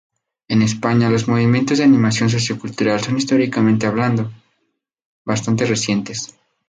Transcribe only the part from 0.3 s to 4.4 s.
En España los movimientos de Animación Sociocultural son históricamente hablando,